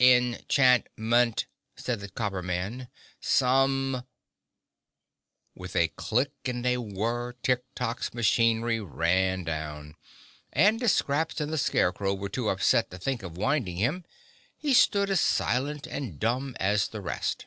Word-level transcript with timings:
"En 0.00 0.38
chant 0.48 0.86
ment," 0.96 1.44
said 1.76 2.00
the 2.00 2.08
Copper 2.08 2.40
Man. 2.42 2.88
"Some—" 3.20 4.06
With 5.54 5.76
a 5.76 5.88
click 5.88 6.32
and 6.46 6.64
a 6.64 6.78
whirr 6.78 7.34
Tik 7.42 7.62
Tok's 7.74 8.14
machinery 8.14 8.80
ran 8.80 9.44
down, 9.44 9.96
and 10.50 10.82
as 10.82 10.94
Scraps 10.94 11.42
and 11.42 11.52
the 11.52 11.58
Scarecrow 11.58 12.14
were 12.14 12.30
too 12.30 12.48
upset 12.48 12.90
to 12.90 12.96
think 12.96 13.22
of 13.22 13.36
winding 13.36 13.76
him, 13.76 14.06
he 14.56 14.72
stood 14.72 15.10
as 15.10 15.20
silent 15.20 15.86
and 15.86 16.18
dumb 16.18 16.56
as 16.58 16.88
the 16.88 17.02
rest. 17.02 17.44